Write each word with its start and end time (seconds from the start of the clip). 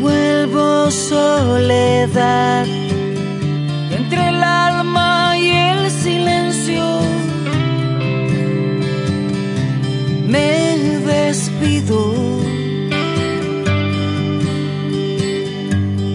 Vuelvo 0.00 0.90
soledad 0.90 2.66
entre 3.90 4.28
el 4.28 4.42
alma 4.42 5.36
y 5.36 5.50
el 5.50 5.90
silencio. 5.90 6.84
Me 10.26 10.76
despido, 11.06 12.14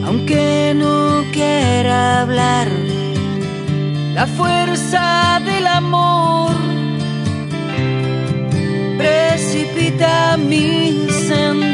aunque 0.05 0.73
no 0.75 1.23
quiera 1.31 2.21
hablar. 2.21 2.67
La 4.13 4.27
fuerza 4.27 5.41
del 5.43 5.65
amor 5.67 6.51
precipita 8.97 10.37
mi 10.37 11.07
sentido. 11.09 11.72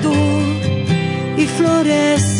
Desolado 0.00 0.12
y 1.36 1.46
florecido. 1.46 2.39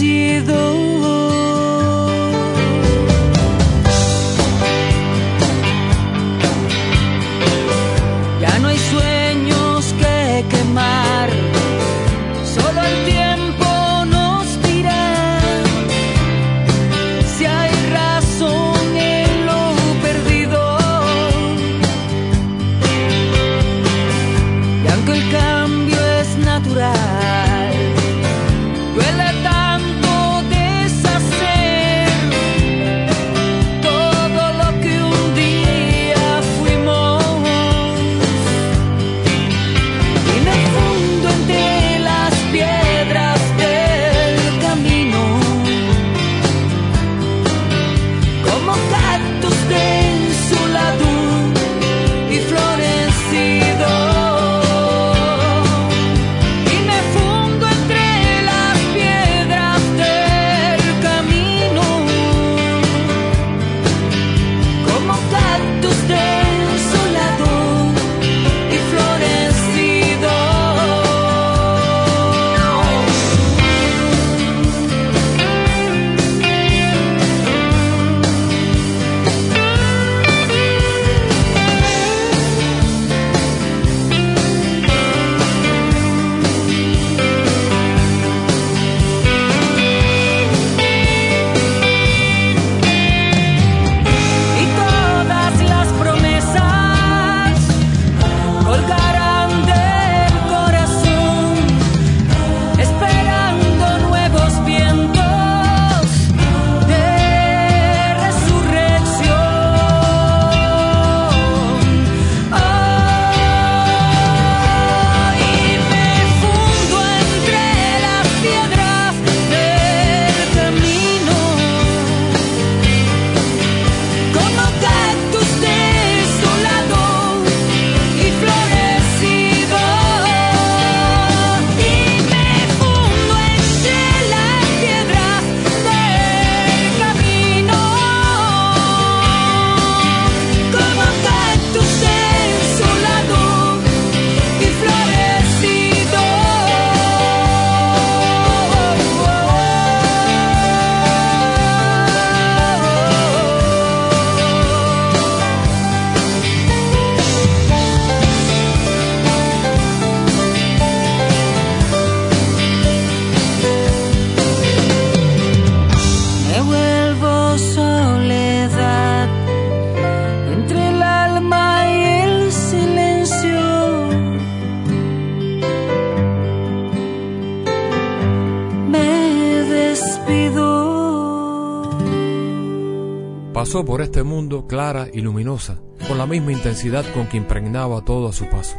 Por 183.84 184.02
este 184.02 184.22
mundo 184.22 184.66
clara 184.66 185.08
y 185.12 185.20
luminosa, 185.20 185.80
con 186.06 186.18
la 186.18 186.26
misma 186.26 186.52
intensidad 186.52 187.04
con 187.14 187.26
que 187.26 187.38
impregnaba 187.38 188.02
todo 188.02 188.28
a 188.28 188.32
su 188.32 188.46
paso. 188.46 188.76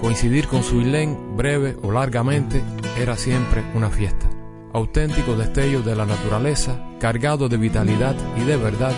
Coincidir 0.00 0.48
con 0.48 0.62
su 0.62 0.80
Ilén, 0.80 1.36
breve 1.36 1.76
o 1.82 1.92
largamente, 1.92 2.62
era 2.98 3.16
siempre 3.16 3.62
una 3.74 3.90
fiesta. 3.90 4.28
Auténtico 4.72 5.36
destello 5.36 5.82
de 5.82 5.94
la 5.94 6.06
naturaleza, 6.06 6.82
cargado 6.98 7.48
de 7.48 7.56
vitalidad 7.58 8.16
y 8.36 8.44
de 8.44 8.56
verdad, 8.56 8.92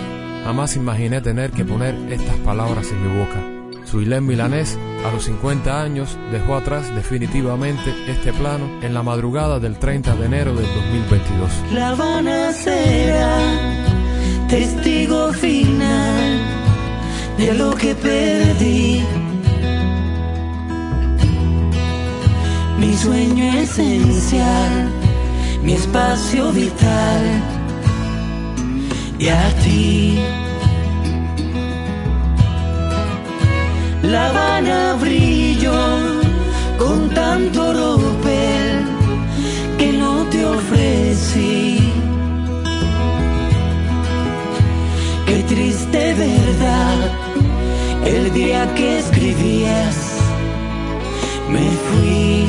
jamás 0.44 0.76
imaginé 0.76 1.20
tener 1.20 1.50
que 1.50 1.64
poner 1.64 1.94
estas 2.10 2.36
palabras 2.36 2.90
en 2.92 3.02
mi 3.02 3.18
boca. 3.18 3.86
Su 3.86 4.00
Ilén 4.00 4.24
milanés, 4.24 4.78
a 5.04 5.12
los 5.12 5.24
50 5.24 5.82
años, 5.82 6.16
dejó 6.30 6.54
atrás 6.54 6.94
definitivamente 6.94 7.92
este 8.08 8.32
plano 8.32 8.80
en 8.82 8.94
la 8.94 9.02
madrugada 9.02 9.58
del 9.58 9.78
30 9.78 10.14
de 10.14 10.26
enero 10.26 10.54
del 10.54 10.66
2022. 10.66 11.50
La 11.72 11.90
Habana 11.90 12.52
será 12.52 13.89
testigo 14.50 15.32
final 15.32 16.40
de 17.38 17.54
lo 17.54 17.70
que 17.70 17.94
perdí. 17.94 19.00
Mi 22.80 22.92
sueño 22.96 23.44
esencial, 23.60 24.90
mi 25.62 25.74
espacio 25.74 26.50
vital, 26.50 27.22
y 29.20 29.28
a 29.28 29.48
ti. 29.62 30.18
La 34.02 34.30
Habana 34.30 34.96
brilló 35.00 35.80
con 36.76 37.08
tanto 37.10 37.72
ropel 37.72 38.84
que 39.78 39.92
no 39.92 40.24
te 40.24 40.44
ofrecí. 40.44 41.99
Qué 45.30 45.44
triste 45.44 46.14
verdad, 46.14 46.98
el 48.04 48.32
día 48.32 48.74
que 48.74 48.98
escribías 48.98 49.96
me 51.48 51.70
fui. 51.86 52.46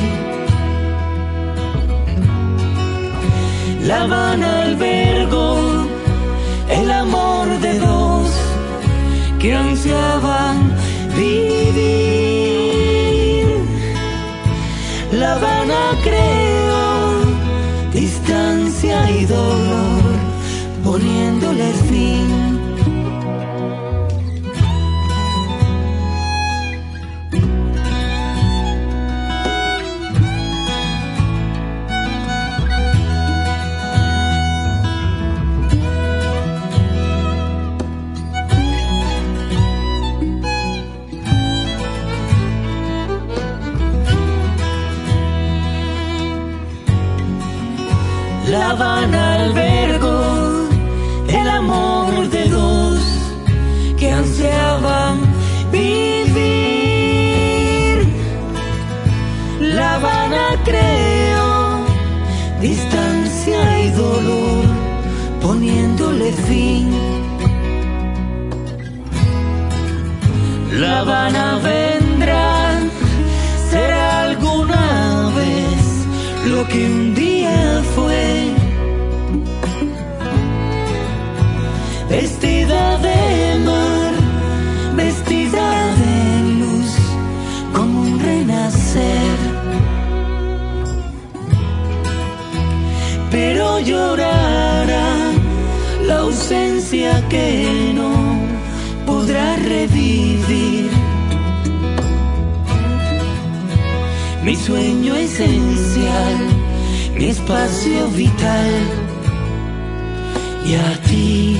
La 3.86 4.02
Habana 4.02 4.62
albergó 4.62 5.86
el 6.68 6.90
amor 6.90 7.46
de 7.60 7.78
dos 7.78 8.28
que 9.38 9.54
ansiaban 9.54 10.74
vivir. 11.16 12.26
La 15.12 15.34
Habana 15.34 15.82
creó 16.02 17.22
distancia 17.92 19.08
y 19.08 19.24
dolor, 19.26 19.61
que 76.72 76.86
un 76.86 77.14
día 77.14 77.82
fue. 77.94 78.50
Vestida 82.08 82.98
de 83.06 83.58
mar, 83.68 84.12
vestida 84.96 85.66
de 86.02 86.16
luz, 86.60 86.92
como 87.76 88.00
un 88.02 88.20
renacer. 88.20 89.36
Pero 93.30 93.80
llorará 93.80 95.10
la 96.06 96.18
ausencia 96.20 97.10
que 97.28 97.92
no 97.94 98.12
podrá 99.06 99.56
revivir. 99.56 100.90
Mi 104.44 104.56
sueño 104.56 105.14
esencial, 105.14 106.36
mi 107.22 107.28
espacio 107.28 108.08
vital 108.16 108.72
y 110.66 110.74
a 110.74 110.92
ti. 111.06 111.56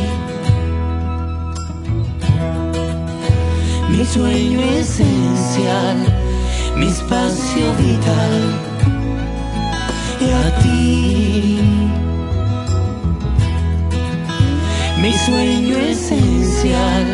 Mi 3.89 4.05
sueño 4.05 4.61
esencial, 4.61 5.99
mi 6.77 6.87
espacio 6.89 7.67
vital 7.79 8.35
y 10.27 10.29
a 10.45 10.47
ti. 10.63 11.61
Mi 15.01 15.13
sueño 15.13 15.77
esencial, 15.77 17.07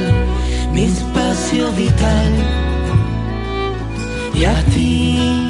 mi 0.72 0.84
espacio 0.84 1.70
vital 1.72 2.32
y 4.34 4.44
a 4.46 4.64
ti. 4.72 5.47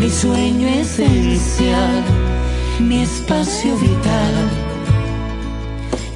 Mi 0.00 0.08
sueño 0.08 0.66
esencial, 0.66 2.02
mi 2.80 3.02
espacio 3.02 3.76
vital 3.76 4.34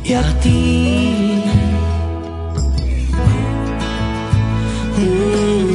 y 0.03 0.15
a 0.15 0.23
ti. 0.41 1.43
Su 4.97 5.74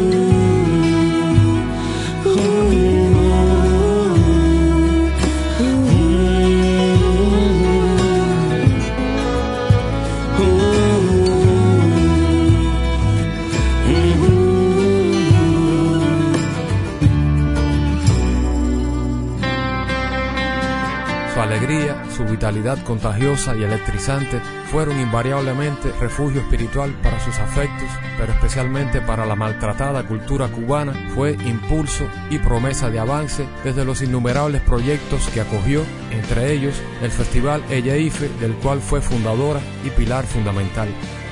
contagiosa 22.85 23.55
y 23.55 23.63
electrizante 23.63 24.39
fueron 24.71 24.99
invariablemente 24.99 25.91
refugio 25.99 26.41
espiritual 26.41 26.91
para 27.03 27.19
sus 27.19 27.37
afectos, 27.37 27.89
pero 28.17 28.33
especialmente 28.33 29.01
para 29.01 29.25
la 29.25 29.35
maltratada 29.35 30.03
cultura 30.07 30.47
cubana 30.47 30.93
fue 31.13 31.33
impulso 31.45 32.07
y 32.29 32.39
promesa 32.39 32.89
de 32.89 32.99
avance 32.99 33.45
desde 33.63 33.83
los 33.83 34.01
innumerables 34.01 34.61
proyectos 34.61 35.27
que 35.33 35.41
acogió, 35.41 35.83
entre 36.11 36.53
ellos 36.53 36.75
el 37.01 37.11
Festival 37.11 37.63
Ella 37.69 37.97
Ife, 37.97 38.29
del 38.39 38.53
cual 38.53 38.79
fue 38.79 39.01
fundadora 39.01 39.59
y 39.83 39.89
pilar 39.89 40.25
fundamental. 40.25 40.87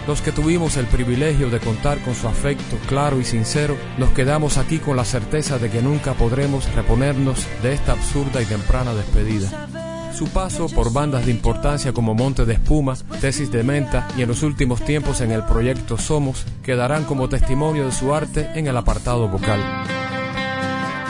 Los 0.07 0.21
que 0.21 0.31
tuvimos 0.31 0.77
el 0.77 0.85
privilegio 0.85 1.49
de 1.49 1.59
contar 1.59 1.99
con 1.99 2.15
su 2.15 2.27
afecto 2.27 2.77
claro 2.87 3.19
y 3.19 3.25
sincero, 3.25 3.75
nos 3.97 4.09
quedamos 4.11 4.57
aquí 4.57 4.79
con 4.79 4.95
la 4.95 5.03
certeza 5.03 5.57
de 5.57 5.69
que 5.69 5.81
nunca 5.81 6.13
podremos 6.13 6.73
reponernos 6.75 7.45
de 7.61 7.73
esta 7.73 7.93
absurda 7.93 8.41
y 8.41 8.45
temprana 8.45 8.93
despedida. 8.93 9.86
Su 10.17 10.25
paso 10.29 10.65
por 10.65 10.91
bandas 10.91 11.27
de 11.27 11.31
importancia 11.31 11.93
como 11.93 12.15
Monte 12.15 12.43
de 12.43 12.53
Espuma, 12.53 12.95
Tesis 13.21 13.51
de 13.51 13.61
Menta 13.61 14.07
y 14.17 14.23
en 14.23 14.27
los 14.27 14.41
últimos 14.41 14.81
tiempos 14.81 15.21
en 15.21 15.31
el 15.31 15.43
proyecto 15.43 15.95
Somos 15.95 16.43
quedarán 16.63 17.03
como 17.03 17.29
testimonio 17.29 17.85
de 17.85 17.91
su 17.91 18.11
arte 18.15 18.49
en 18.55 18.65
el 18.65 18.75
apartado 18.75 19.27
vocal. 19.27 19.59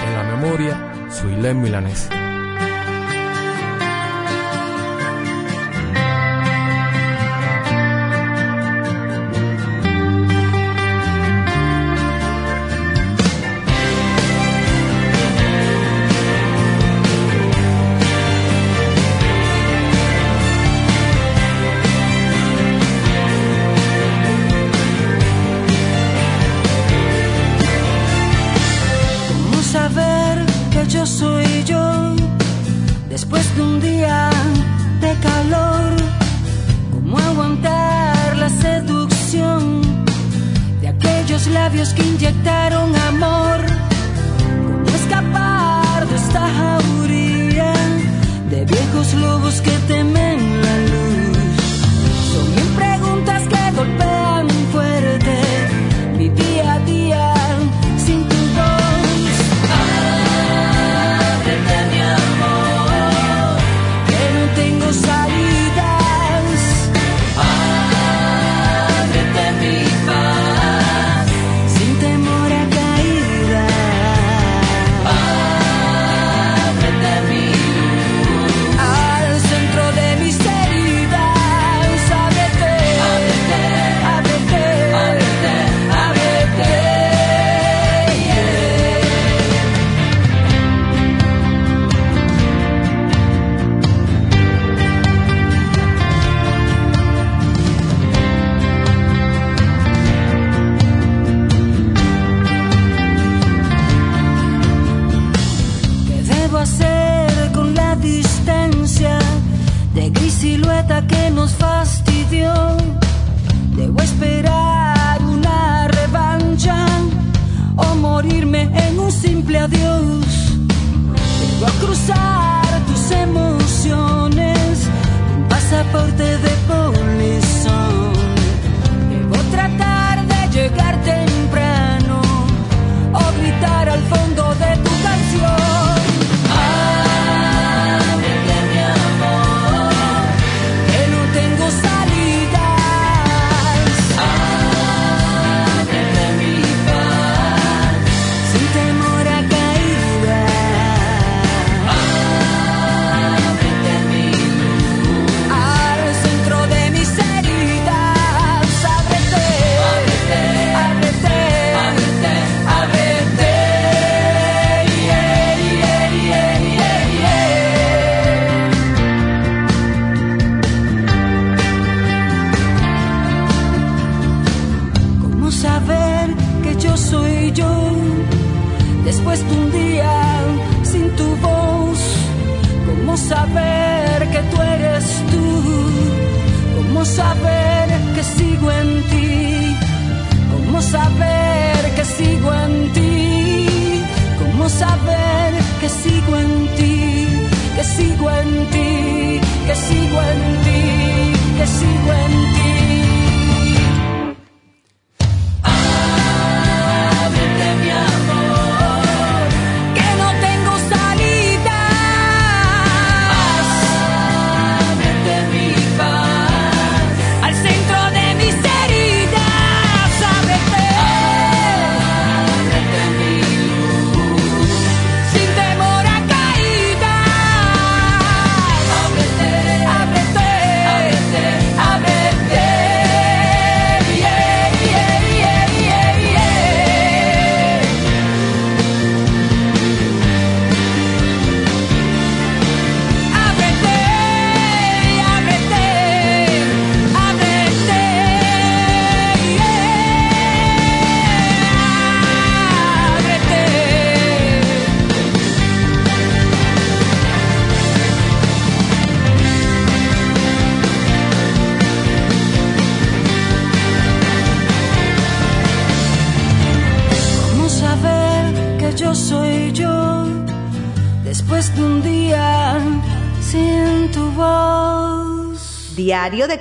En 0.05 0.13
la 0.13 0.35
memoria, 0.35 1.09
Suilén 1.09 1.61
Milanés. 1.61 2.09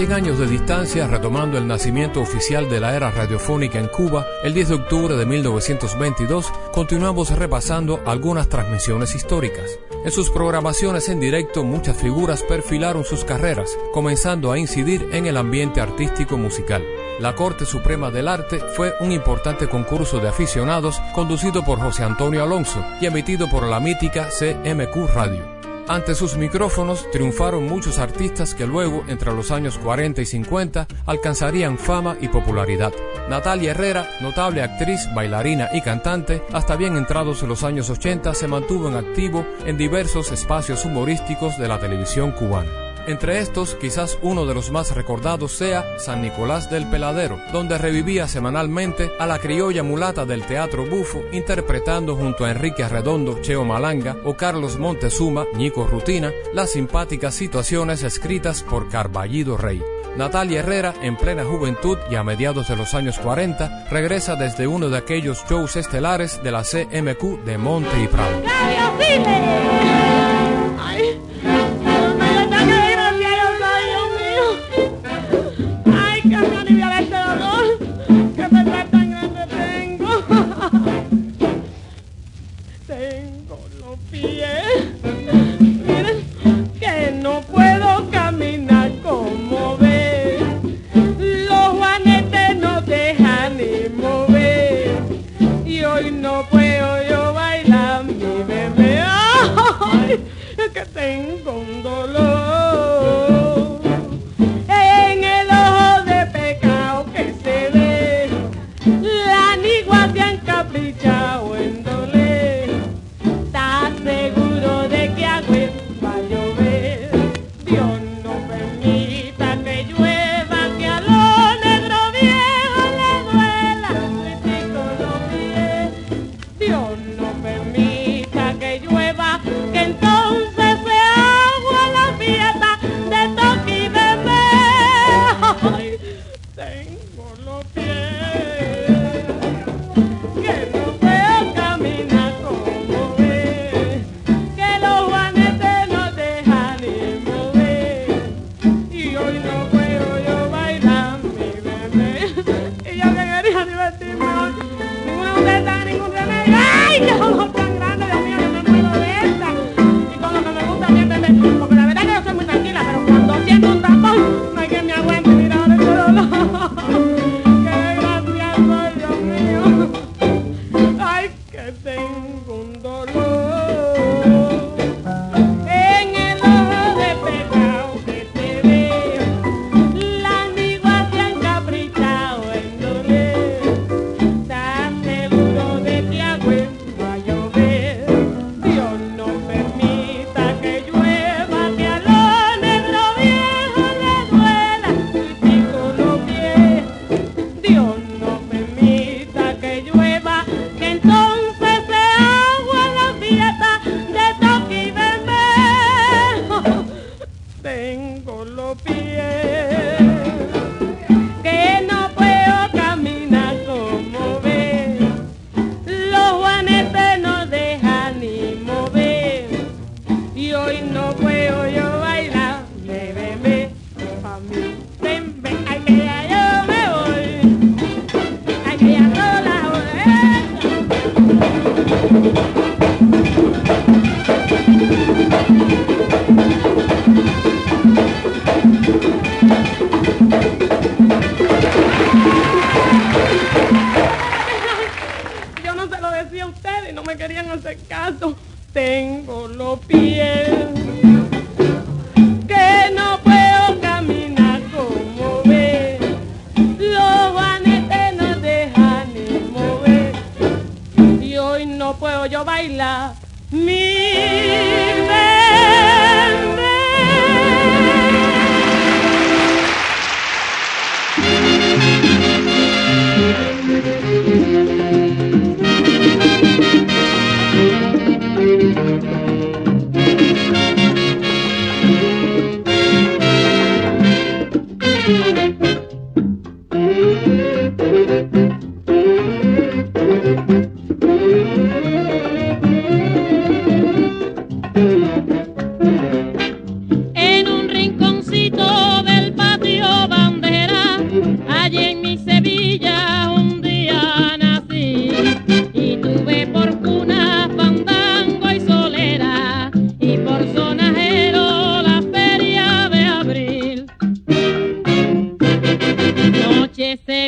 Años 0.00 0.40
de 0.40 0.48
distancia, 0.48 1.06
retomando 1.06 1.56
el 1.56 1.68
nacimiento 1.68 2.20
oficial 2.20 2.68
de 2.68 2.80
la 2.80 2.96
era 2.96 3.12
radiofónica 3.12 3.78
en 3.78 3.86
Cuba, 3.86 4.26
el 4.42 4.52
10 4.52 4.68
de 4.70 4.74
octubre 4.74 5.16
de 5.16 5.24
1922, 5.24 6.52
continuamos 6.72 7.30
repasando 7.30 8.00
algunas 8.04 8.48
transmisiones 8.48 9.14
históricas. 9.14 9.78
En 10.04 10.10
sus 10.10 10.30
programaciones 10.30 11.08
en 11.08 11.20
directo, 11.20 11.62
muchas 11.62 11.96
figuras 11.96 12.42
perfilaron 12.42 13.04
sus 13.04 13.24
carreras, 13.24 13.78
comenzando 13.92 14.50
a 14.50 14.58
incidir 14.58 15.08
en 15.12 15.26
el 15.26 15.36
ambiente 15.36 15.80
artístico 15.80 16.36
musical. 16.36 16.82
La 17.20 17.36
Corte 17.36 17.64
Suprema 17.64 18.10
del 18.10 18.26
Arte 18.26 18.58
fue 18.74 18.94
un 18.98 19.12
importante 19.12 19.68
concurso 19.68 20.18
de 20.18 20.28
aficionados 20.28 21.00
conducido 21.14 21.64
por 21.64 21.78
José 21.78 22.02
Antonio 22.02 22.42
Alonso 22.42 22.84
y 23.00 23.06
emitido 23.06 23.48
por 23.48 23.62
la 23.62 23.78
mítica 23.78 24.28
CMQ 24.28 25.14
Radio. 25.14 25.53
Ante 25.86 26.14
sus 26.14 26.38
micrófonos 26.38 27.10
triunfaron 27.10 27.66
muchos 27.66 27.98
artistas 27.98 28.54
que 28.54 28.66
luego, 28.66 29.04
entre 29.06 29.32
los 29.32 29.50
años 29.50 29.76
40 29.76 30.22
y 30.22 30.24
50, 30.24 30.86
alcanzarían 31.04 31.76
fama 31.76 32.16
y 32.22 32.28
popularidad. 32.28 32.92
Natalia 33.28 33.72
Herrera, 33.72 34.08
notable 34.22 34.62
actriz, 34.62 35.00
bailarina 35.14 35.68
y 35.74 35.82
cantante, 35.82 36.42
hasta 36.52 36.76
bien 36.76 36.96
entrados 36.96 37.42
en 37.42 37.50
los 37.50 37.64
años 37.64 37.90
80 37.90 38.32
se 38.32 38.48
mantuvo 38.48 38.88
en 38.88 38.96
activo 38.96 39.46
en 39.66 39.76
diversos 39.76 40.32
espacios 40.32 40.86
humorísticos 40.86 41.58
de 41.58 41.68
la 41.68 41.78
televisión 41.78 42.32
cubana. 42.32 42.93
Entre 43.06 43.38
estos, 43.40 43.74
quizás 43.74 44.18
uno 44.22 44.46
de 44.46 44.54
los 44.54 44.70
más 44.70 44.94
recordados 44.94 45.52
sea 45.52 45.98
San 45.98 46.22
Nicolás 46.22 46.70
del 46.70 46.88
Peladero, 46.88 47.38
donde 47.52 47.76
revivía 47.76 48.26
semanalmente 48.26 49.10
a 49.18 49.26
la 49.26 49.38
criolla 49.38 49.82
mulata 49.82 50.24
del 50.24 50.44
teatro 50.44 50.86
bufo, 50.86 51.22
interpretando 51.32 52.16
junto 52.16 52.44
a 52.46 52.50
Enrique 52.50 52.82
Arredondo, 52.82 53.40
Cheo 53.42 53.64
Malanga 53.64 54.16
o 54.24 54.34
Carlos 54.34 54.78
Montezuma, 54.78 55.46
Nico 55.54 55.86
Rutina, 55.86 56.32
las 56.54 56.70
simpáticas 56.70 57.34
situaciones 57.34 58.02
escritas 58.02 58.62
por 58.62 58.88
Carballido 58.88 59.58
Rey. 59.58 59.82
Natalia 60.16 60.60
Herrera, 60.60 60.94
en 61.02 61.16
plena 61.16 61.44
juventud 61.44 61.98
y 62.10 62.14
a 62.14 62.22
mediados 62.22 62.68
de 62.68 62.76
los 62.76 62.94
años 62.94 63.18
40, 63.18 63.88
regresa 63.90 64.36
desde 64.36 64.66
uno 64.66 64.88
de 64.88 64.96
aquellos 64.96 65.44
shows 65.48 65.76
estelares 65.76 66.42
de 66.42 66.52
la 66.52 66.62
CMQ 66.62 67.44
de 67.44 67.58
Monte 67.58 68.02
y 68.02 68.06
Prado. 68.06 69.83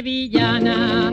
Que 0.03 1.06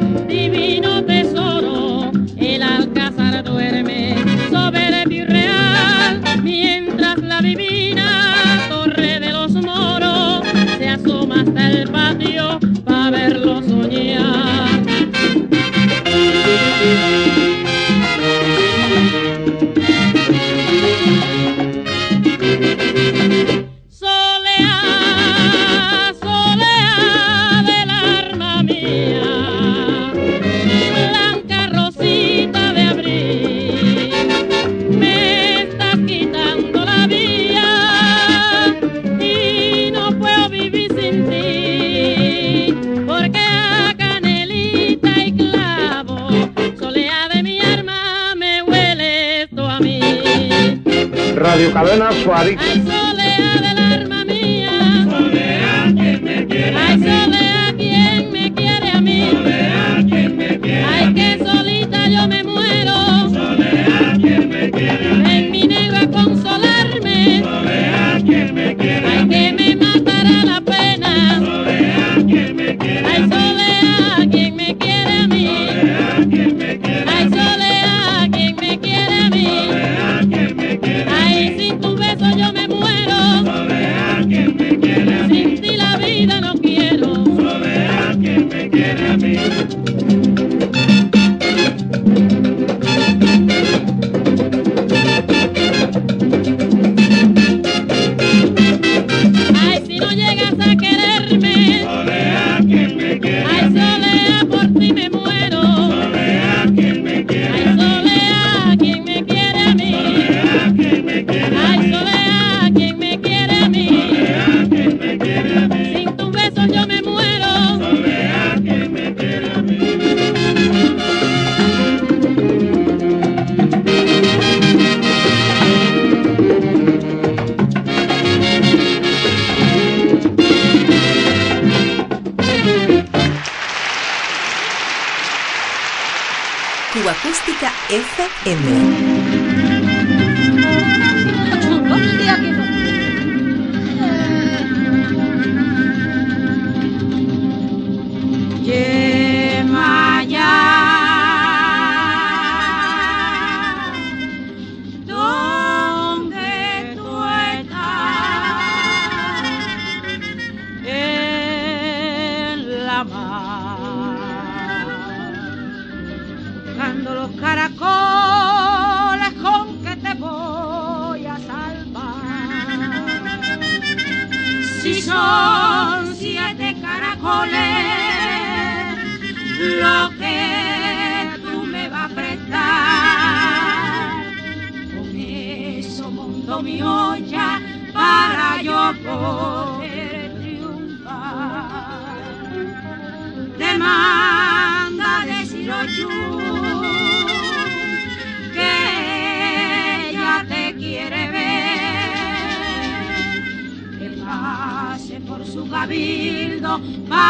Swati. 52.24 52.83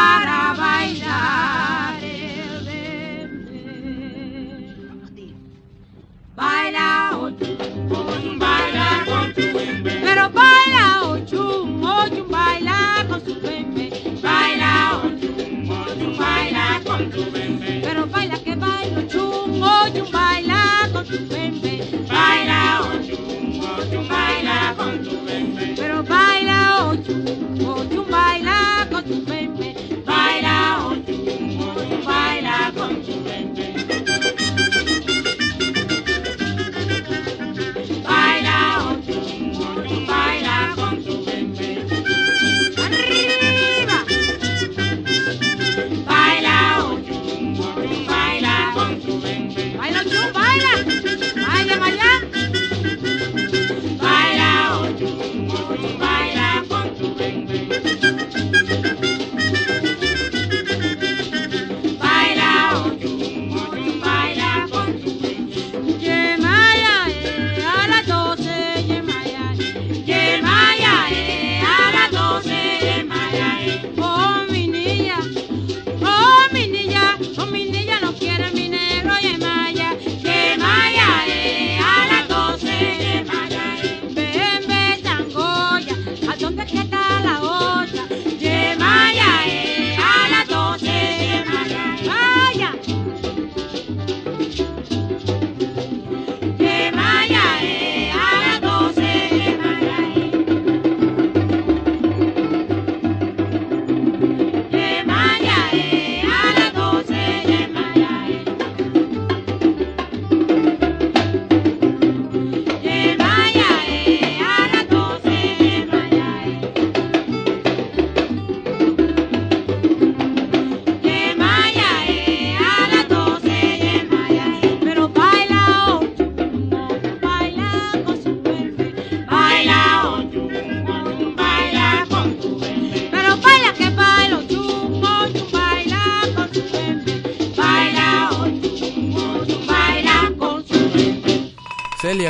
Para 0.04 0.52
bailar 0.54 1.43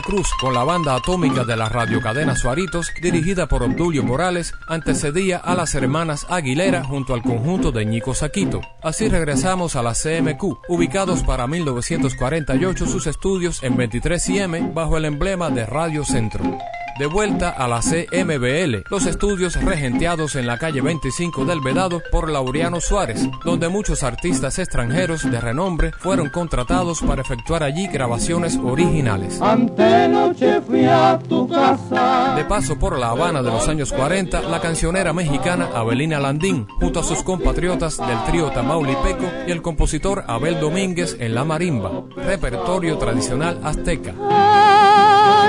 Cruz, 0.03 0.29
con 0.41 0.55
la 0.55 0.65
banda 0.65 0.95
atómica 0.95 1.45
de 1.45 1.57
la 1.57 1.69
radiocadena 1.69 2.37
Suaritos, 2.37 2.93
dirigida 3.01 3.47
por 3.47 3.63
Obdulio 3.63 4.03
Morales, 4.03 4.55
antecedía 4.69 5.39
a 5.39 5.55
las 5.55 5.75
hermanas 5.75 6.27
Aguilera 6.29 6.85
junto 6.85 7.15
al 7.15 7.23
conjunto 7.23 7.73
de 7.73 7.85
Ñico 7.85 8.15
Saquito. 8.15 8.61
Así 8.83 9.09
regresamos 9.09 9.77
a 9.77 9.83
la 9.83 9.93
CMQ, 9.95 10.43
ubicados 10.69 11.23
para 11.23 11.47
1948 11.47 12.87
sus 12.87 13.07
estudios 13.07 13.63
en 13.63 13.77
23 13.77 14.29
IM 14.31 14.75
bajo 14.75 14.97
el 14.97 15.05
emblema 15.05 15.51
de 15.51 15.67
Radio 15.67 16.05
Centro. 16.05 16.59
De 16.97 17.07
vuelta 17.07 17.51
a 17.51 17.67
la 17.67 17.81
CMBL, 17.81 18.85
los 18.89 19.07
estudios 19.07 19.61
regenteados 19.61 20.37
en 20.37 20.47
la 20.47 20.59
calle 20.59 20.81
25 20.81 21.45
del 21.45 21.61
Vedado 21.61 22.01
por 22.13 22.31
Laureano 22.31 22.81
Suárez, 22.81 23.29
donde 23.45 23.69
muchos 23.69 24.05
artistas 24.05 24.61
extranjeros 24.61 25.29
de 25.29 25.41
renombre 25.41 25.91
fueron 25.99 26.29
contratados 26.29 27.03
para 27.03 27.23
efectuar 27.23 27.65
allí 27.65 27.89
grabaciones 27.89 28.57
originales. 28.63 29.43
Antenoche 29.43 30.61
fui 30.61 30.85
a 30.85 31.19
tu 31.29 31.49
casa. 31.49 32.35
De 32.37 32.45
paso 32.45 32.79
por 32.79 32.97
La 32.97 33.11
Habana 33.11 33.43
de 33.43 33.51
los 33.51 33.67
años 33.67 33.93
40, 33.93 34.43
la 34.43 34.61
cancionera 34.61 35.13
mexicana 35.13 35.71
Abelina 35.75 36.21
Landín, 36.21 36.69
junto 36.79 37.01
a 37.01 37.05
sus 37.05 37.25
compatriotas 37.25 37.99
del 37.99 38.23
trío 38.25 38.53
Tamaulipeco 38.53 39.27
y 39.49 39.51
el 39.51 39.63
compositor 39.63 40.23
Abel 40.29 40.61
Domínguez 40.61 41.17
en 41.19 41.35
la 41.35 41.45
marimba, 41.45 42.05
repertorio 42.15 42.99
tradicional 42.99 43.59
azteca. 43.65 44.84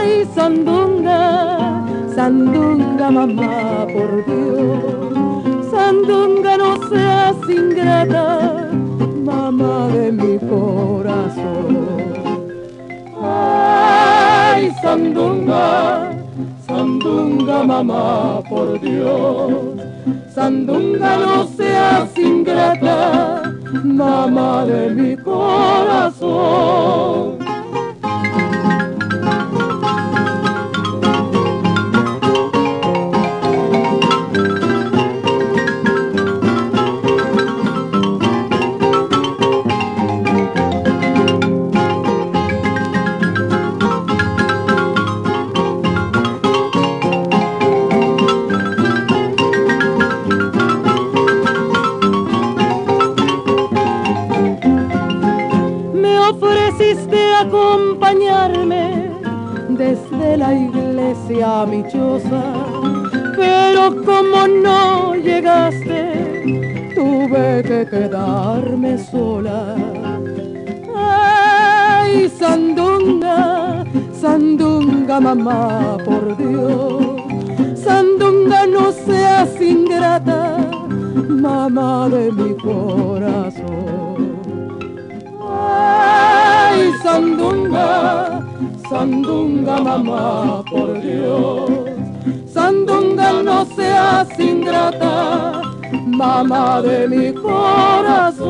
Ay, 0.06 0.22
sandunga, 0.36 1.20
sandunga, 2.16 3.10
mamá, 3.10 3.88
por 3.92 4.12
Dios. 4.28 5.72
Sandunga, 5.72 6.58
no 6.58 6.78
seas 6.90 7.36
ingrata, 7.50 8.70
mamá 9.26 9.88
de 9.88 10.12
mi 10.12 10.38
corazón. 10.38 11.88
Ay, 13.20 14.72
sandunga, 14.80 16.12
sandunga, 16.68 17.64
mamá, 17.64 18.42
por 18.48 18.80
Dios. 18.80 19.52
Sandunga, 20.36 21.18
no 21.18 21.48
seas 21.58 22.16
ingrata, 22.16 23.42
mamá 23.84 24.66
de 24.66 24.90
mi 24.92 25.18
corazón. 25.18 26.26
Mi 61.68 61.84
choza, 61.84 62.44
pero 63.36 64.04
como 64.04 64.48
no 64.48 65.16
llegaste, 65.16 66.92
tuve 66.96 67.64
que 67.64 67.88
quedarme 67.90 68.98
sola. 68.98 69.76
Ay, 70.96 72.30
sandunga, 72.30 73.86
sandunga, 74.12 75.20
mamá, 75.20 75.98
por 76.04 76.36
Dios, 76.36 77.04
sandunga, 77.76 78.66
no 78.66 78.92
seas 78.92 79.62
ingrata, 79.62 80.58
mamá 81.30 82.10
de 82.10 82.32
mi 82.32 82.56
corazón. 82.56 84.16
Ay, 85.48 86.92
sandunga, 87.04 88.42
sandunga, 88.90 89.76
mamá, 89.80 90.64
Dios. 91.16 91.70
Sandunga, 92.52 93.44
no 93.44 93.66
seas 93.76 94.40
ingrata, 94.40 95.62
mamá 96.06 96.82
de 96.82 97.08
mi 97.08 97.34
corazón. 97.34 98.46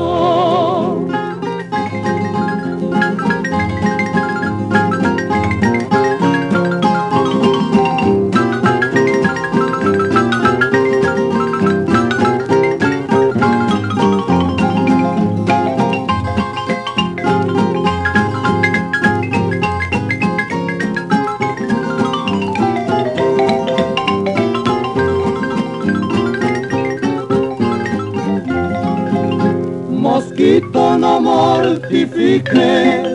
No 30.37 31.21
mortifiques 31.21 33.07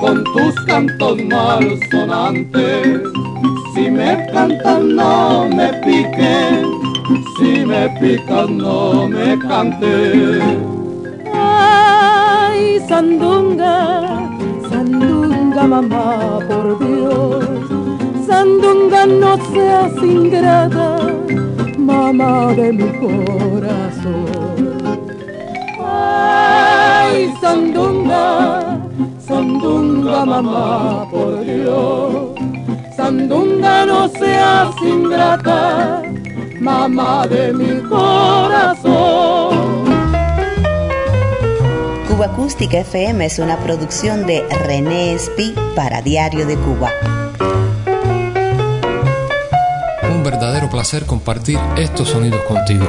con 0.00 0.24
tus 0.24 0.54
cantos 0.66 1.16
malsonantes. 1.24 3.02
Si 3.74 3.90
me 3.90 4.26
cantas 4.32 4.82
no 4.82 5.48
me 5.48 5.68
piques, 5.84 6.66
si 7.38 7.64
me 7.64 7.88
picas 8.00 8.48
no 8.50 9.06
me 9.06 9.38
cantes. 9.38 10.42
Ay, 11.32 12.80
sandunga, 12.88 14.28
sandunga 14.68 15.66
mamá, 15.66 16.38
por 16.48 16.78
Dios. 16.80 17.44
Sandunga 18.26 19.06
no 19.06 19.36
seas 19.52 19.92
ingrata, 20.02 20.98
mamá 21.78 22.52
de 22.54 22.72
mi 22.72 22.88
corazón. 22.98 24.75
Ay, 26.16 27.32
sandunga, 27.40 28.78
sandunga 29.18 30.24
mamá, 30.24 31.08
por 31.10 31.44
Dios. 31.44 32.36
Sandunga 32.96 33.86
no 33.86 34.08
seas 34.08 34.74
ingrata, 34.82 36.02
mamá 36.60 37.26
de 37.26 37.52
mi 37.52 37.80
corazón. 37.88 39.56
Cuba 42.08 42.26
Acústica 42.26 42.78
FM 42.78 43.26
es 43.26 43.38
una 43.38 43.58
producción 43.58 44.26
de 44.26 44.42
René 44.64 45.12
Espi 45.12 45.54
para 45.74 46.00
Diario 46.00 46.46
de 46.46 46.56
Cuba. 46.56 46.90
Un 50.10 50.24
verdadero 50.24 50.70
placer 50.70 51.04
compartir 51.04 51.58
estos 51.76 52.08
sonidos 52.08 52.40
contigo. 52.48 52.86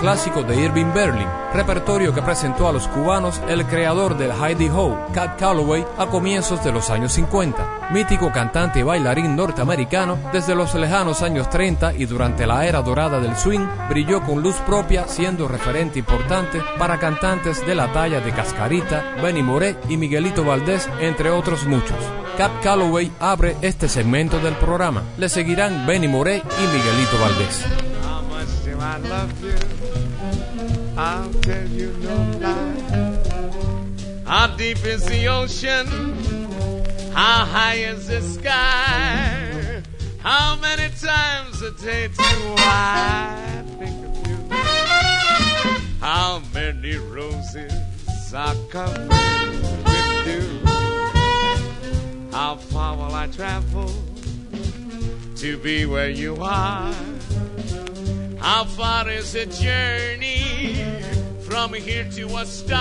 Clásico 0.00 0.42
de 0.42 0.56
Irving 0.60 0.92
Berlin, 0.94 1.26
repertorio 1.52 2.14
que 2.14 2.22
presentó 2.22 2.68
a 2.68 2.72
los 2.72 2.88
cubanos 2.88 3.40
el 3.48 3.64
creador 3.66 4.16
del 4.16 4.32
Heidi 4.32 4.68
Ho, 4.68 4.98
Cat 5.12 5.38
Calloway, 5.38 5.84
a 5.98 6.06
comienzos 6.06 6.62
de 6.64 6.72
los 6.72 6.90
años 6.90 7.12
50. 7.12 7.90
Mítico 7.90 8.30
cantante 8.32 8.80
y 8.80 8.82
bailarín 8.82 9.34
norteamericano, 9.36 10.18
desde 10.32 10.54
los 10.54 10.74
lejanos 10.74 11.22
años 11.22 11.48
30 11.50 11.94
y 11.94 12.06
durante 12.06 12.46
la 12.46 12.66
era 12.66 12.82
dorada 12.82 13.20
del 13.20 13.36
swing, 13.36 13.66
brilló 13.88 14.22
con 14.22 14.42
luz 14.42 14.56
propia 14.66 15.08
siendo 15.08 15.48
referente 15.48 15.98
importante 15.98 16.62
para 16.78 16.98
cantantes 16.98 17.66
de 17.66 17.74
la 17.74 17.92
talla 17.92 18.20
de 18.20 18.32
Cascarita, 18.32 19.16
Benny 19.22 19.42
Moré 19.42 19.76
y 19.88 19.96
Miguelito 19.96 20.44
Valdés, 20.44 20.88
entre 21.00 21.30
otros 21.30 21.66
muchos. 21.66 21.98
Cat 22.36 22.52
Calloway 22.62 23.10
abre 23.18 23.56
este 23.62 23.88
segmento 23.88 24.38
del 24.38 24.54
programa. 24.54 25.02
Le 25.18 25.28
seguirán 25.28 25.86
Benny 25.86 26.06
Moré 26.06 26.36
y 26.36 26.76
Miguelito 26.76 27.18
Valdés. 27.20 27.87
I 28.98 29.00
love 29.00 29.44
you? 29.44 29.54
I'll 30.96 31.32
tell 31.34 31.68
you 31.68 31.92
no 31.98 32.16
lie. 32.40 33.14
How 34.26 34.48
deep 34.56 34.84
is 34.84 35.04
the 35.06 35.28
ocean? 35.28 35.86
How 37.12 37.44
high 37.44 37.76
is 37.76 38.08
the 38.08 38.20
sky? 38.20 39.82
How 40.18 40.56
many 40.56 40.92
times 40.96 41.62
a 41.62 41.70
day 41.80 42.08
do 42.08 42.24
I 42.58 43.62
think 43.78 44.04
of 44.04 44.26
you? 44.26 44.36
How 46.00 46.42
many 46.52 46.96
roses 46.96 48.34
are 48.34 48.56
covered 48.68 49.08
with 49.08 50.24
dew? 50.24 50.66
How 52.32 52.56
far 52.56 52.96
will 52.96 53.14
I 53.14 53.28
travel 53.28 53.92
to 55.36 55.56
be 55.58 55.86
where 55.86 56.10
you 56.10 56.36
are? 56.40 56.92
How 58.40 58.64
far 58.64 59.08
is 59.10 59.32
the 59.32 59.46
journey 59.46 60.76
from 61.40 61.74
here 61.74 62.08
to 62.12 62.36
a 62.36 62.46
star? 62.46 62.78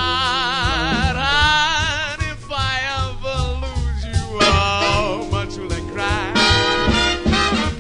And 1.16 2.22
if 2.22 2.46
I 2.50 2.80
ever 3.02 3.66
lose 3.66 4.06
you, 4.06 4.40
how 4.40 5.28
much 5.32 5.58
will 5.58 5.74
I 5.74 5.82
cry? 5.92 6.34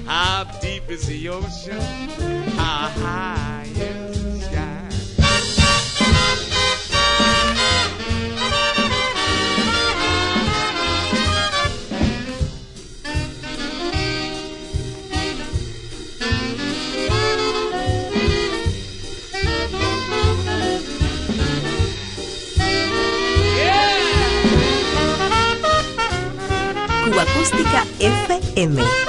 How 0.05 0.43
deep 0.59 0.89
is 0.89 1.05
the 1.07 1.29
ocean? 1.29 1.79
How 2.57 2.89
high 2.89 3.67
Acústica 27.19 27.83
FM. 27.99 29.06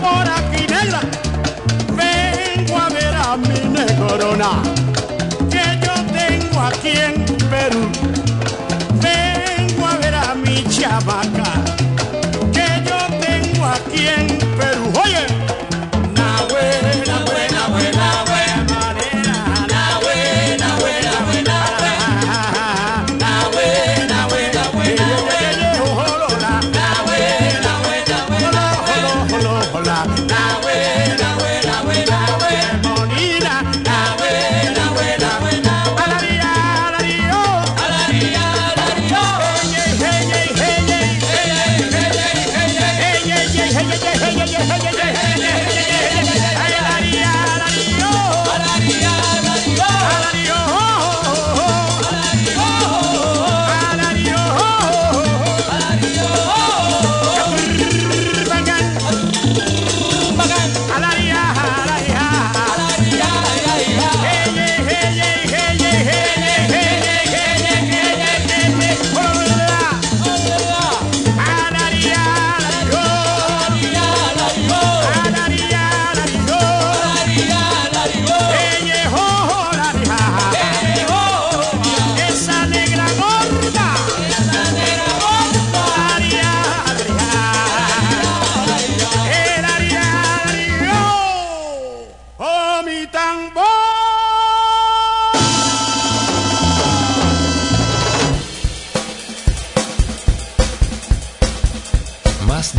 por 0.00 0.28
aquí, 0.28 0.66
negra. 0.66 1.00
Vengo 1.94 2.76
a 2.78 2.88
ver 2.88 3.14
a 3.14 3.36
mi 3.36 3.60
negrona, 3.68 4.62
que 5.50 5.64
yo 5.84 5.94
tengo 6.12 6.60
aquí 6.60 6.90
en 6.90 7.15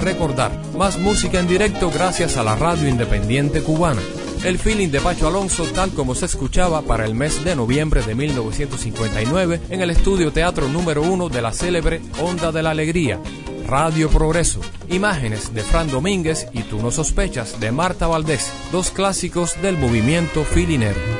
Recordar. 0.00 0.52
Más 0.76 0.98
música 0.98 1.38
en 1.38 1.48
directo 1.48 1.90
gracias 1.90 2.36
a 2.36 2.42
la 2.42 2.56
radio 2.56 2.88
independiente 2.88 3.62
cubana. 3.62 4.00
El 4.44 4.58
feeling 4.58 4.88
de 4.88 5.00
Pacho 5.00 5.28
Alonso 5.28 5.64
tal 5.74 5.90
como 5.90 6.14
se 6.14 6.24
escuchaba 6.26 6.80
para 6.82 7.04
el 7.04 7.14
mes 7.14 7.44
de 7.44 7.54
noviembre 7.54 8.02
de 8.02 8.14
1959 8.14 9.60
en 9.68 9.80
el 9.82 9.90
estudio 9.90 10.32
teatro 10.32 10.66
número 10.68 11.02
uno 11.02 11.28
de 11.28 11.42
la 11.42 11.52
célebre 11.52 12.00
Onda 12.20 12.50
de 12.50 12.62
la 12.62 12.70
Alegría, 12.70 13.20
Radio 13.66 14.08
Progreso. 14.08 14.60
Imágenes 14.88 15.52
de 15.52 15.62
Fran 15.62 15.88
Domínguez 15.88 16.48
y 16.54 16.62
Tú 16.62 16.80
no 16.80 16.90
sospechas 16.90 17.60
de 17.60 17.70
Marta 17.70 18.06
Valdés, 18.06 18.50
dos 18.72 18.90
clásicos 18.90 19.60
del 19.60 19.76
movimiento 19.76 20.44
filinero. 20.44 21.19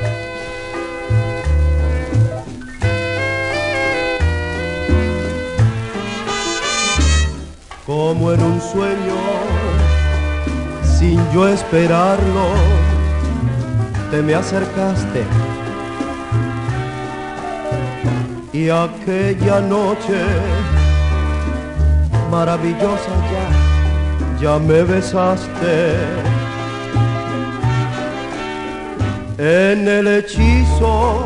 Como 8.11 8.33
en 8.33 8.43
un 8.43 8.59
sueño, 8.59 9.19
sin 10.83 11.17
yo 11.31 11.47
esperarlo, 11.47 12.47
te 14.11 14.21
me 14.21 14.35
acercaste. 14.35 15.23
Y 18.51 18.69
aquella 18.69 19.61
noche 19.61 20.19
maravillosa 22.29 23.13
ya, 23.31 24.41
ya 24.41 24.59
me 24.59 24.83
besaste. 24.83 25.95
En 29.37 29.87
el 29.87 30.05
hechizo 30.07 31.23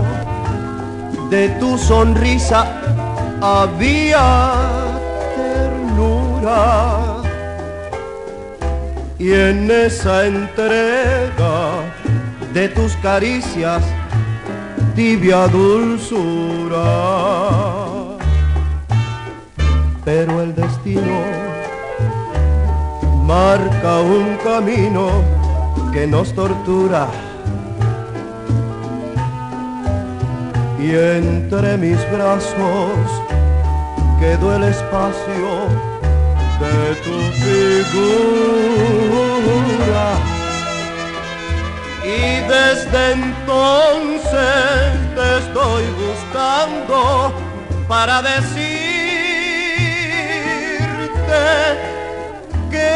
de 1.31 1.49
tu 1.59 1.79
sonrisa 1.79 2.67
había 3.41 4.84
y 9.18 9.34
en 9.34 9.72
esa 9.72 10.28
entrega 10.28 11.82
de 12.54 12.70
tus 12.70 12.96
caricias 12.98 13.84
tibia 14.96 15.48
dulzura. 15.48 16.84
Pero 20.04 20.41
el 20.43 20.54
destino 20.54 21.20
marca 23.24 24.02
un 24.02 24.38
camino 24.43 25.08
que 25.91 26.06
nos 26.06 26.32
tortura. 26.34 27.08
Y 30.80 30.91
entre 30.91 31.78
mis 31.78 31.98
brazos 32.12 33.00
quedó 34.20 34.56
el 34.56 34.66
espacio 34.66 35.84
de 36.60 36.95
tu 37.03 37.18
figura. 37.43 38.08
Y 42.03 42.39
desde 42.47 43.01
entonces 43.14 44.32
te 45.16 45.28
estoy 45.39 45.84
buscando 46.03 46.99
para 47.88 48.22
decirte 48.22 48.56
que 52.72 52.91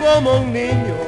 como 0.00 0.28
un 0.40 0.52
niño, 0.52 0.98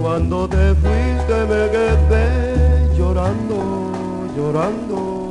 cuando 0.00 0.48
te 0.48 0.74
fuiste 0.74 1.36
me 1.50 1.70
quedé 1.70 2.96
llorando, 2.96 3.58
llorando 4.36 5.21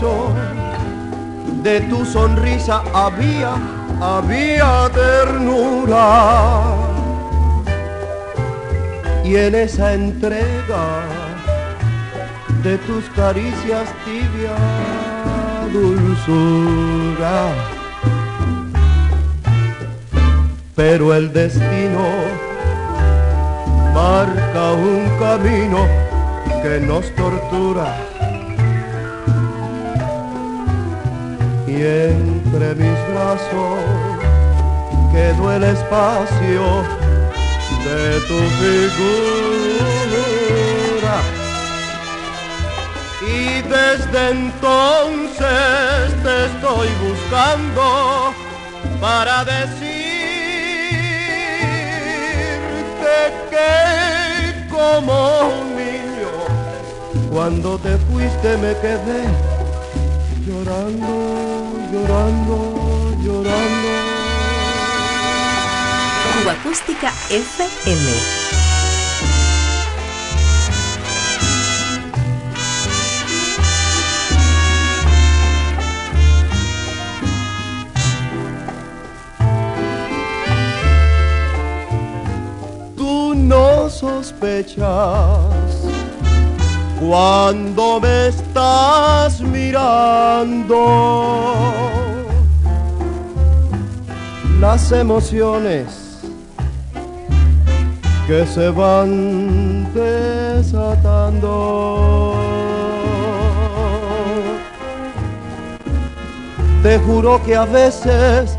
de 0.00 1.80
tu 1.90 2.06
sonrisa 2.06 2.82
había, 2.94 3.52
había 4.00 4.90
ternura. 4.94 6.62
Y 9.24 9.36
en 9.36 9.54
esa 9.54 9.92
entrega 9.92 11.02
de 12.62 12.78
tus 12.78 13.04
caricias 13.10 13.88
tibia 14.06 14.56
dulzura. 15.70 17.52
Pero 20.74 21.14
el 21.14 21.30
destino 21.30 22.06
marca 23.92 24.72
un 24.72 25.10
camino 25.18 25.86
que 26.62 26.80
nos 26.80 27.14
tortura 27.14 28.09
y 31.70 31.82
entre 31.82 32.74
mis 32.74 32.98
brazos 33.12 33.78
quedó 35.12 35.52
el 35.52 35.62
espacio 35.62 36.64
de 37.84 38.20
tu 38.28 38.38
figura. 38.60 39.56
Y 43.22 43.62
desde 43.62 44.30
entonces 44.30 46.06
te 46.24 46.34
estoy 46.46 46.88
buscando 47.06 47.84
para 49.00 49.44
decirte 49.44 49.70
que 53.50 53.70
como 54.70 55.14
un 55.60 55.76
niño, 55.76 56.32
cuando 57.30 57.78
te 57.78 57.96
fuiste 57.98 58.56
me 58.56 58.72
quedé 58.80 59.49
llorando 60.46 61.70
llorando, 61.92 63.16
llorando. 63.22 63.88
Cuba 66.42 66.52
Acústica 66.52 67.12
FM. 67.30 68.10
Tú 82.96 83.34
no 83.34 83.90
sospechas 83.90 85.59
cuando 87.00 87.98
me 88.00 88.28
estás 88.28 89.40
mirando. 89.40 90.76
Las 94.60 94.92
emociones 94.92 96.20
que 98.26 98.46
se 98.46 98.68
van 98.68 99.92
desatando. 99.94 101.40
Te 106.82 106.98
juro 106.98 107.42
que 107.44 107.56
a 107.56 107.64
veces 107.64 108.58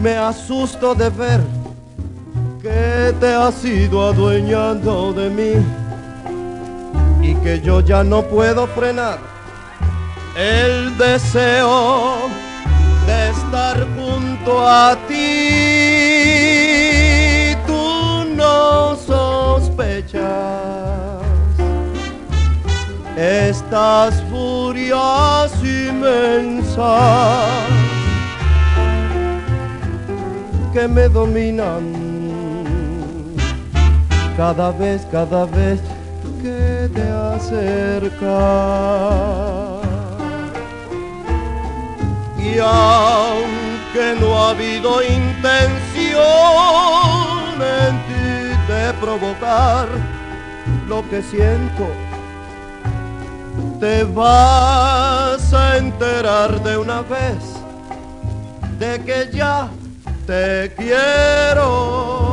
me 0.00 0.16
asusto 0.16 0.94
de 0.94 1.10
ver 1.10 1.40
que 2.62 3.14
te 3.20 3.34
has 3.34 3.62
ido 3.64 4.06
adueñando 4.06 5.12
de 5.12 5.28
mí 5.30 5.83
que 7.44 7.60
yo 7.60 7.80
ya 7.80 8.02
no 8.02 8.22
puedo 8.22 8.66
frenar 8.68 9.18
el 10.34 10.96
deseo 10.96 12.30
de 13.06 13.28
estar 13.28 13.86
junto 13.94 14.66
a 14.66 14.96
ti. 15.06 15.14
Tú 17.66 18.24
no 18.34 18.96
sospechas 18.96 20.22
estas 23.14 24.22
furias 24.30 25.52
inmensas 25.62 26.88
que 30.72 30.88
me 30.88 31.10
dominan 31.10 31.92
cada 34.34 34.70
vez, 34.72 35.06
cada 35.12 35.44
vez 35.44 35.78
te 36.88 37.02
acercas. 37.02 38.24
Y 42.38 42.58
aunque 42.58 44.20
no 44.20 44.36
ha 44.36 44.50
habido 44.50 45.02
intención 45.02 46.22
en 47.60 47.94
ti 48.06 48.72
de 48.72 48.92
provocar 49.00 49.88
lo 50.88 51.08
que 51.08 51.22
siento, 51.22 51.86
te 53.80 54.04
vas 54.04 55.52
a 55.52 55.76
enterar 55.78 56.62
de 56.62 56.76
una 56.76 57.02
vez 57.02 57.54
de 58.78 59.00
que 59.04 59.30
ya 59.36 59.68
te 60.26 60.72
quiero. 60.76 62.23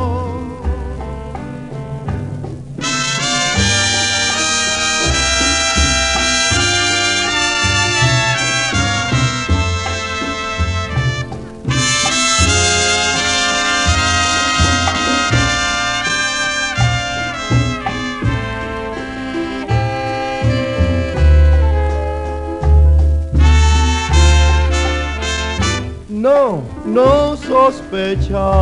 No, 26.22 26.62
no 26.84 27.36
sospecha 27.36 28.52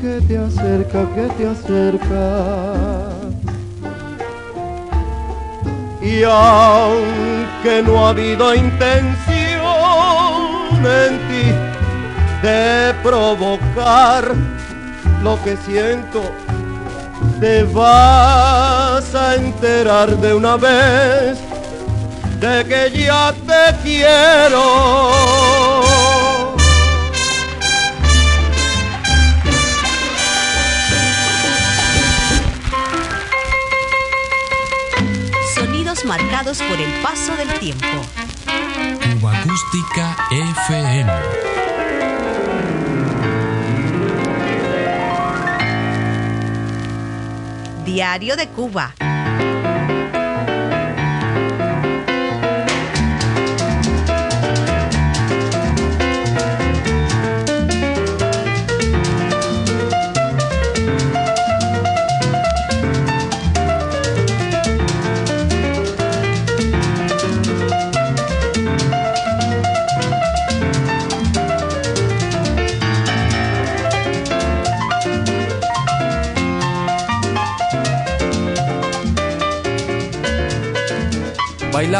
que 0.01 0.21
te 0.29 0.39
acerca, 0.39 1.05
que 1.17 1.27
te 1.37 1.49
acerca. 1.49 3.09
Y 6.01 6.23
aunque 6.23 7.83
no 7.85 8.07
ha 8.07 8.11
habido 8.11 8.55
intención 8.55 9.17
en 10.85 11.19
ti, 11.29 11.56
de 12.47 12.95
provocar 13.03 14.33
lo 15.25 15.43
que 15.43 15.57
siento, 15.67 16.23
te 17.41 17.65
vas 17.65 19.13
a 19.17 19.35
enterar 19.35 20.17
de 20.17 20.33
una 20.33 20.57
vez 20.57 21.39
de 22.39 22.65
que 22.69 23.03
ya 23.03 23.35
te 23.49 23.77
quiero. 23.83 24.63
Sonidos 35.57 36.05
marcados 36.05 36.63
por 36.63 36.79
el 36.79 36.93
paso 37.03 37.35
del 37.37 37.53
tiempo. 37.59 37.87
Cuba 39.19 39.37
Acústica 39.37 40.17
FM. 40.31 41.11
Diario 47.97 48.37
de 48.37 48.47
Cuba. 48.49 49.06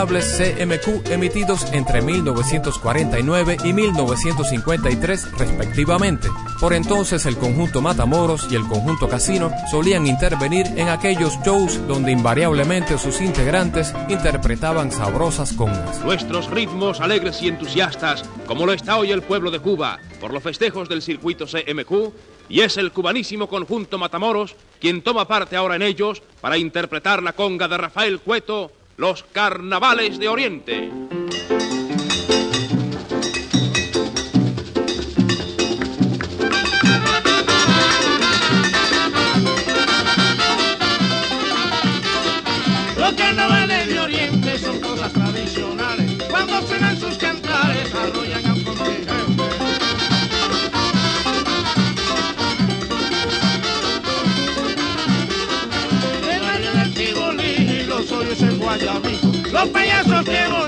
CMQ 0.05 1.11
emitidos 1.11 1.73
entre 1.73 2.03
1949 2.03 3.57
y 3.65 3.73
1953 3.73 5.33
respectivamente. 5.39 6.29
Por 6.61 6.75
entonces 6.75 7.25
el 7.25 7.39
conjunto 7.39 7.81
Matamoros 7.81 8.47
y 8.51 8.57
el 8.57 8.67
conjunto 8.67 9.09
Casino 9.09 9.51
solían 9.71 10.07
intervenir 10.07 10.67
en 10.77 10.91
aquellos 10.91 11.33
shows 11.43 11.81
donde 11.89 12.13
invariablemente 12.13 12.99
sus 12.99 13.23
integrantes 13.23 13.95
interpretaban 14.11 14.93
sabrosas 14.93 15.55
congas. 15.55 16.05
Nuestros 16.05 16.51
ritmos 16.51 17.01
alegres 17.01 17.41
y 17.41 17.49
entusiastas, 17.49 18.23
como 18.47 18.67
lo 18.67 18.75
está 18.75 18.99
hoy 18.99 19.13
el 19.13 19.23
pueblo 19.23 19.51
de 19.51 19.61
Cuba, 19.61 19.99
por 20.21 20.31
los 20.31 20.43
festejos 20.43 20.91
del 20.91 21.01
circuito 21.01 21.47
CMQ, 21.47 22.13
y 22.51 22.61
es 22.61 22.77
el 22.77 22.93
cubanísimo 22.93 23.49
conjunto 23.49 23.97
Matamoros 23.97 24.57
quien 24.79 25.01
toma 25.01 25.27
parte 25.27 25.57
ahora 25.57 25.77
en 25.77 25.83
ellos 25.83 26.23
para 26.43 26.59
interpretar 26.59 27.23
la 27.23 27.33
conga 27.33 27.67
de 27.67 27.79
Rafael 27.79 28.21
Cueto 28.21 28.71
los 28.97 29.23
carnavales 29.25 30.19
de 30.19 30.29
Oriente. 30.29 30.91
Payasos, 59.69 60.25
qué 60.25 60.66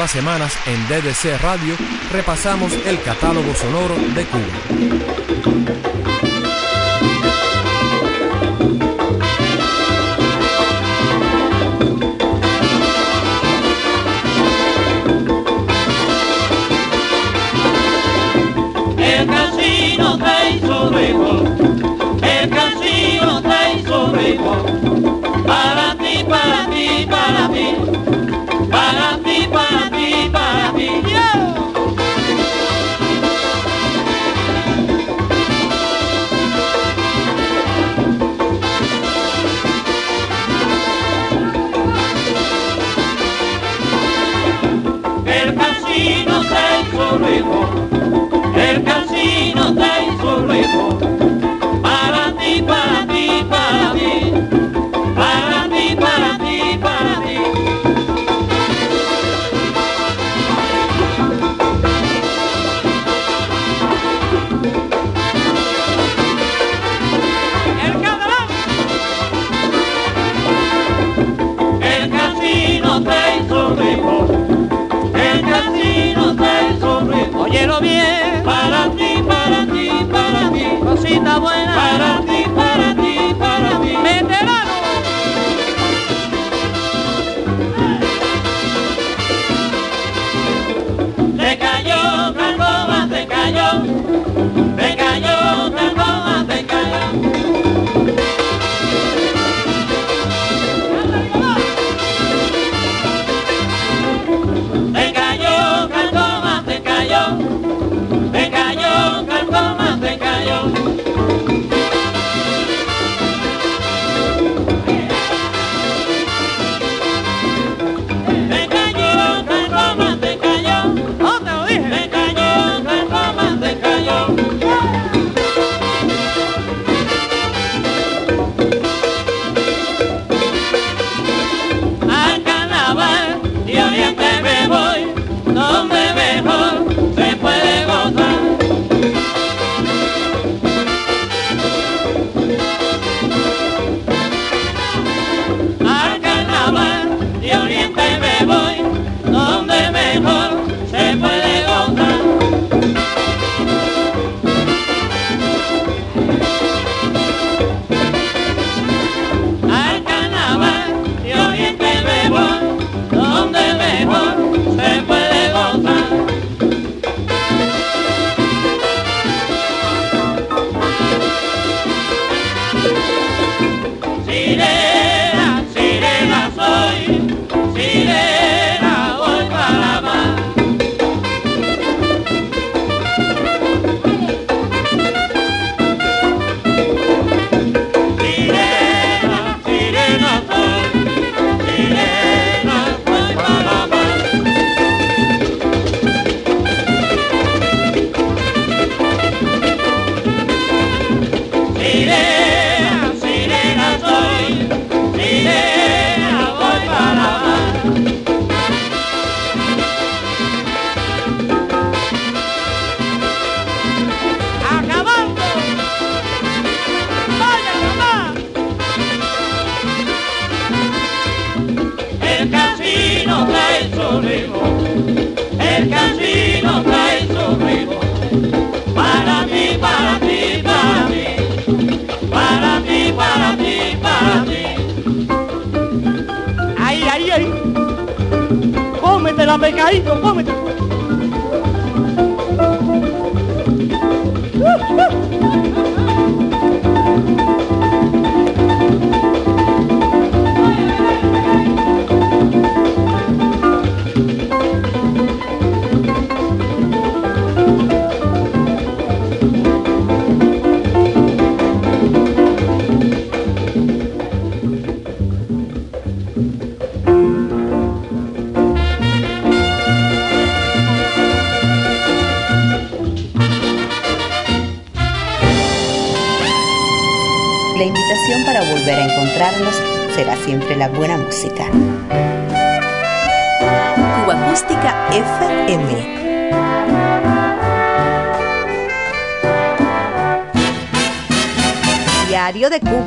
las 0.00 0.12
semanas 0.12 0.56
en 0.64 0.82
DDC 0.88 1.42
Radio 1.42 1.76
repasamos 2.10 2.72
el 2.86 3.02
catálogo 3.02 3.54
sonoro 3.54 3.96
de 4.14 4.24
Cuba. 4.24 5.79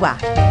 Diario 0.03 0.42